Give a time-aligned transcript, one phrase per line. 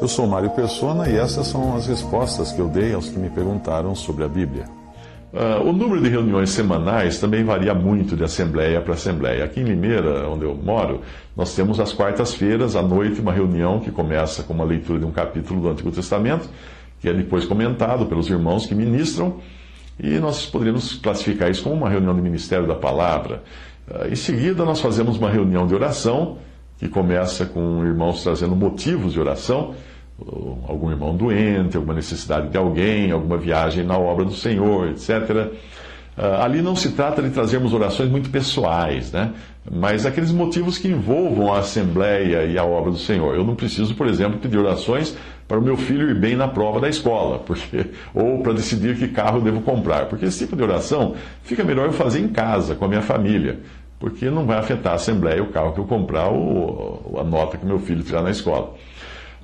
[0.00, 3.30] Eu sou Mário Persona e essas são as respostas que eu dei aos que me
[3.30, 4.64] perguntaram sobre a Bíblia.
[5.32, 9.44] Uh, o número de reuniões semanais também varia muito de assembleia para assembleia.
[9.44, 11.02] Aqui em Limeira, onde eu moro,
[11.36, 15.12] nós temos às quartas-feiras, à noite, uma reunião que começa com uma leitura de um
[15.12, 16.48] capítulo do Antigo Testamento,
[16.98, 19.36] que é depois comentado pelos irmãos que ministram,
[20.02, 23.44] e nós poderíamos classificar isso como uma reunião de ministério da palavra.
[23.88, 26.38] Uh, em seguida, nós fazemos uma reunião de oração,
[26.80, 29.74] que começa com irmãos trazendo motivos de oração
[30.68, 35.52] algum irmão doente, alguma necessidade de alguém, alguma viagem na obra do Senhor, etc.
[36.16, 39.32] Uh, ali não se trata de trazermos orações muito pessoais, né?
[39.70, 43.34] mas aqueles motivos que envolvam a Assembleia e a obra do Senhor.
[43.34, 45.16] Eu não preciso, por exemplo, pedir orações
[45.46, 49.08] para o meu filho ir bem na prova da escola, porque, ou para decidir que
[49.08, 52.84] carro devo comprar, porque esse tipo de oração fica melhor eu fazer em casa, com
[52.84, 53.60] a minha família,
[54.00, 57.66] porque não vai afetar a Assembleia o carro que eu comprar ou a nota que
[57.66, 58.74] meu filho tirar na escola.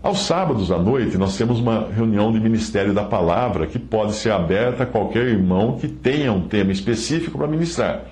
[0.02, 4.30] Aos sábados à noite, nós temos uma reunião de Ministério da Palavra que pode ser
[4.30, 8.05] aberta a qualquer irmão que tenha um tema específico para ministrar.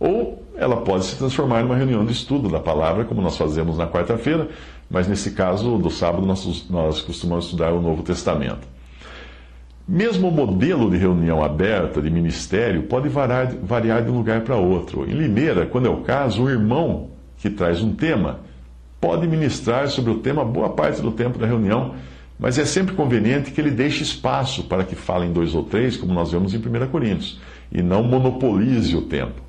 [0.00, 3.86] Ou ela pode se transformar numa reunião de estudo da palavra, como nós fazemos na
[3.86, 4.48] quarta-feira,
[4.90, 8.75] mas nesse caso, do sábado, nós, nós costumamos estudar o Novo Testamento.
[9.88, 14.56] Mesmo o modelo de reunião aberta, de ministério, pode variar, variar de um lugar para
[14.56, 15.08] outro.
[15.08, 18.40] Em Limeira, quando é o caso, o irmão que traz um tema
[19.00, 21.94] pode ministrar sobre o tema boa parte do tempo da reunião,
[22.36, 26.12] mas é sempre conveniente que ele deixe espaço para que falem dois ou três, como
[26.12, 29.40] nós vemos em 1 Coríntios, e não monopolize o tempo.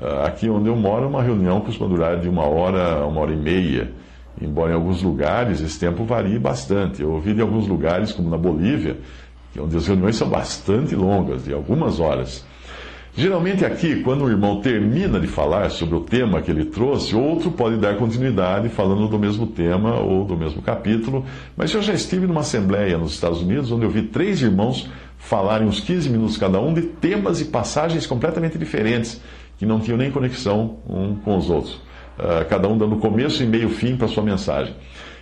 [0.00, 3.32] Ah, aqui onde eu moro, uma reunião costuma durar de uma hora a uma hora
[3.32, 3.92] e meia,
[4.40, 7.02] embora em alguns lugares esse tempo varie bastante.
[7.02, 8.96] Eu ouvi de alguns lugares, como na Bolívia,
[9.60, 12.44] onde as reuniões são bastante longas, de algumas horas.
[13.18, 17.50] Geralmente aqui, quando o irmão termina de falar sobre o tema que ele trouxe, outro
[17.50, 21.24] pode dar continuidade falando do mesmo tema ou do mesmo capítulo.
[21.56, 25.66] Mas eu já estive numa assembleia nos Estados Unidos onde eu vi três irmãos falarem
[25.66, 29.20] uns 15 minutos cada um de temas e passagens completamente diferentes,
[29.58, 31.74] que não tinham nem conexão um com os outros.
[32.16, 34.74] Uh, cada um dando começo e meio fim para sua mensagem.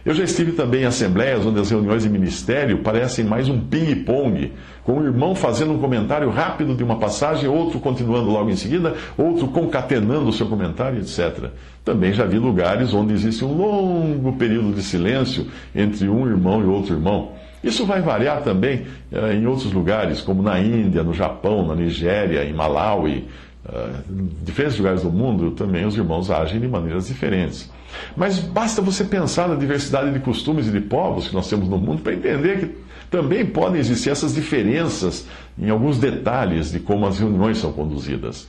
[0.07, 4.53] Eu já estive também em assembleias onde as reuniões de ministério parecem mais um ping-pong,
[4.85, 8.95] com um irmão fazendo um comentário rápido de uma passagem, outro continuando logo em seguida,
[9.19, 11.51] outro concatenando o seu comentário, etc.
[11.85, 16.67] Também já vi lugares onde existe um longo período de silêncio entre um irmão e
[16.67, 17.33] outro irmão.
[17.65, 22.45] Isso vai variar também uh, em outros lugares, como na Índia, no Japão, na Nigéria,
[22.45, 23.27] em Malawi,
[23.69, 27.71] uh, diferentes lugares do mundo, também os irmãos agem de maneiras diferentes.
[28.17, 31.79] Mas basta você pensar na diversidade de costumes e de povos que nós temos no
[31.79, 35.27] mundo para entender que também podem existir essas diferenças
[35.59, 38.49] em alguns detalhes de como as reuniões são conduzidas.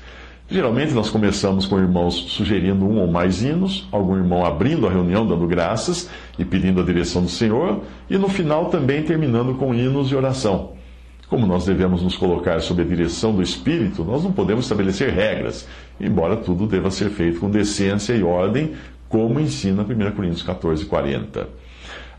[0.49, 5.27] Geralmente nós começamos com irmãos sugerindo um ou mais hinos, algum irmão abrindo a reunião,
[5.27, 10.09] dando graças e pedindo a direção do Senhor, e no final também terminando com hinos
[10.09, 10.71] e oração.
[11.29, 15.67] Como nós devemos nos colocar sob a direção do Espírito, nós não podemos estabelecer regras,
[15.99, 18.73] embora tudo deva ser feito com decência e ordem,
[19.09, 21.49] como ensina 1 Coríntios 14, 40.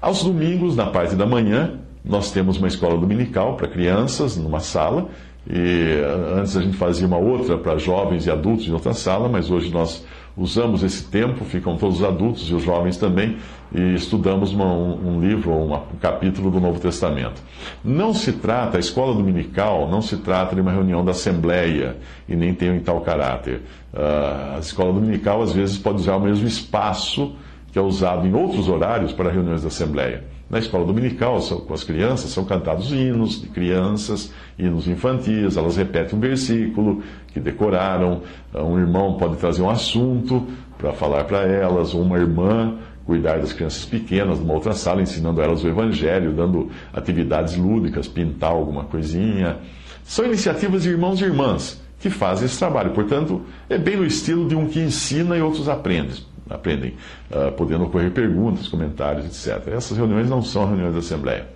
[0.00, 5.08] Aos domingos, na parte da manhã, nós temos uma escola dominical para crianças, numa sala,
[5.48, 6.02] e
[6.36, 9.70] antes a gente fazia uma outra para jovens e adultos em outra sala, mas hoje
[9.70, 10.04] nós
[10.38, 13.36] usamos esse tempo, ficam todos os adultos e os jovens também,
[13.74, 17.42] e estudamos uma, um, um, livro, uma, um capítulo do Novo Testamento.
[17.84, 21.96] Não se trata, a escola dominical não se trata de uma reunião da Assembleia,
[22.28, 23.62] e nem tem em tal caráter.
[23.92, 27.34] Uh, a escola dominical às vezes pode usar o mesmo espaço
[27.72, 30.24] que é usado em outros horários para reuniões da Assembleia.
[30.50, 36.18] Na escola dominical, com as crianças, são cantados hinos de crianças, hinos infantis, elas repetem
[36.18, 38.22] um versículo que decoraram.
[38.54, 40.46] Um irmão pode trazer um assunto
[40.78, 45.42] para falar para elas, ou uma irmã cuidar das crianças pequenas numa outra sala, ensinando
[45.42, 49.58] elas o evangelho, dando atividades lúdicas, pintar alguma coisinha.
[50.02, 52.92] São iniciativas de irmãos e irmãs que fazem esse trabalho.
[52.92, 56.94] Portanto, é bem no estilo de um que ensina e outros aprendem aprendem,
[57.30, 59.68] uh, podendo ocorrer perguntas, comentários, etc.
[59.68, 61.46] Essas reuniões não são reuniões da Assembleia.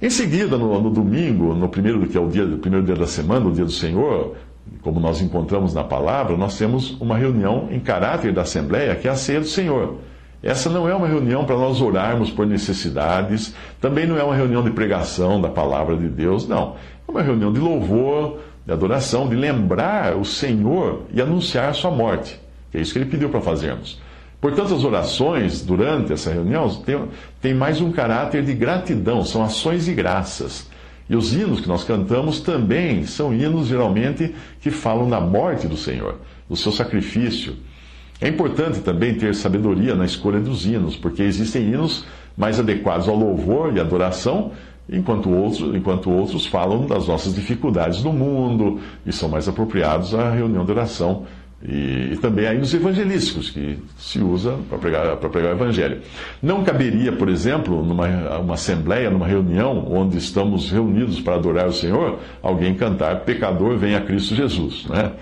[0.00, 3.46] Em seguida, no, no domingo, no primeiro, que é o dia, primeiro dia da semana,
[3.46, 4.34] o dia do Senhor,
[4.80, 9.10] como nós encontramos na palavra, nós temos uma reunião em caráter da Assembleia, que é
[9.10, 9.98] a ceia do Senhor.
[10.42, 14.64] Essa não é uma reunião para nós orarmos por necessidades, também não é uma reunião
[14.64, 16.74] de pregação da palavra de Deus, não.
[17.06, 21.92] É uma reunião de louvor, de adoração, de lembrar o Senhor e anunciar a sua
[21.92, 22.41] morte.
[22.72, 24.00] É isso que ele pediu para fazermos.
[24.40, 27.00] Portanto, as orações durante essa reunião têm,
[27.40, 30.68] têm mais um caráter de gratidão, são ações de graças.
[31.08, 35.76] E os hinos que nós cantamos também são hinos, geralmente, que falam da morte do
[35.76, 36.16] Senhor,
[36.48, 37.54] do seu sacrifício.
[38.20, 42.04] É importante também ter sabedoria na escolha dos hinos, porque existem hinos
[42.36, 44.52] mais adequados ao louvor e adoração,
[44.88, 50.30] enquanto outros, enquanto outros falam das nossas dificuldades no mundo e são mais apropriados à
[50.30, 51.26] reunião de oração.
[51.64, 56.00] E, e também há hinos evangelísticos que se usa para pregar, para pregar o evangelho.
[56.42, 58.06] Não caberia, por exemplo, numa
[58.40, 64.00] uma assembleia, numa reunião onde estamos reunidos para adorar o Senhor, alguém cantar Pecador, venha
[64.00, 64.86] Cristo Jesus.
[64.86, 65.12] Né?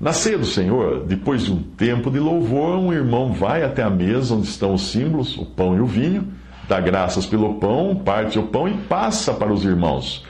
[0.00, 3.88] Na ceia do Senhor, depois de um tempo de louvor, um irmão vai até a
[3.88, 6.26] mesa onde estão os símbolos, o pão e o vinho,
[6.68, 10.24] dá graças pelo pão, parte o pão e passa para os irmãos.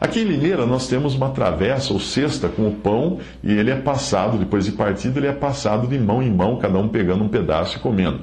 [0.00, 3.74] Aqui em Limeira nós temos uma travessa ou cesta com o pão e ele é
[3.74, 7.28] passado, depois de partido, ele é passado de mão em mão, cada um pegando um
[7.28, 8.20] pedaço e comendo.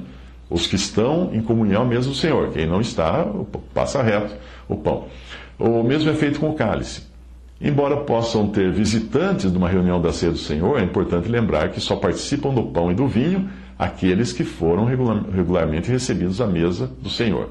[0.48, 3.26] Os que estão em comunhão mesmo do Senhor, quem não está,
[3.74, 4.34] passa reto
[4.66, 5.04] o pão.
[5.58, 7.02] O mesmo é feito com o cálice.
[7.60, 11.96] Embora possam ter visitantes numa reunião da ceia do Senhor, é importante lembrar que só
[11.96, 17.50] participam do pão e do vinho aqueles que foram regularmente recebidos à mesa do Senhor.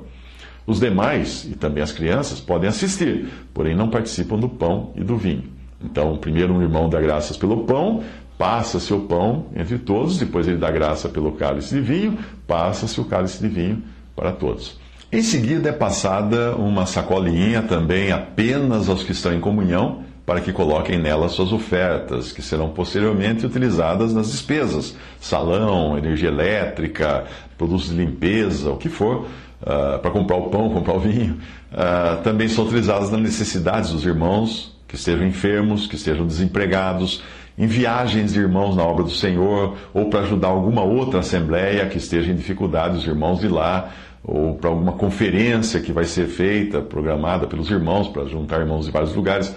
[0.68, 5.16] Os demais, e também as crianças, podem assistir, porém não participam do pão e do
[5.16, 5.44] vinho.
[5.84, 8.04] Então, primeiro um irmão dá graças pelo pão,
[8.38, 12.18] passa-se o pão entre todos, depois ele dá graça pelo cálice de vinho,
[12.48, 13.84] passa-se o cálice de vinho
[14.16, 14.80] para todos.
[15.12, 20.52] Em seguida é passada uma sacolinha também apenas aos que estão em comunhão, para que
[20.52, 27.26] coloquem nela suas ofertas, que serão posteriormente utilizadas nas despesas, salão, energia elétrica,
[27.58, 29.28] produtos de limpeza, o que for,
[29.62, 31.38] uh, para comprar o pão, comprar o vinho.
[31.72, 37.24] Uh, também são utilizadas nas necessidades dos irmãos que estejam enfermos, que estejam desempregados,
[37.58, 41.98] em viagens de irmãos na obra do Senhor, ou para ajudar alguma outra assembleia que
[41.98, 43.92] esteja em dificuldade, os irmãos de lá,
[44.24, 48.92] ou para alguma conferência que vai ser feita, programada pelos irmãos, para juntar irmãos de
[48.92, 49.56] vários lugares.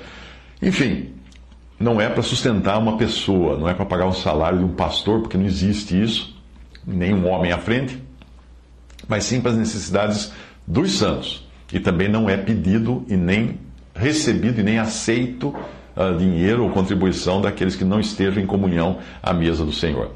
[0.61, 1.11] Enfim,
[1.79, 5.21] não é para sustentar uma pessoa, não é para pagar o salário de um pastor,
[5.21, 6.37] porque não existe isso,
[6.87, 8.03] nem um homem à frente,
[9.07, 10.33] mas sim para as necessidades
[10.67, 11.47] dos santos.
[11.73, 13.61] E também não é pedido e nem
[13.95, 15.49] recebido e nem aceito
[15.97, 20.13] uh, dinheiro ou contribuição daqueles que não estejam em comunhão à mesa do Senhor.